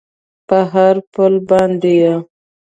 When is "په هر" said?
0.47-0.95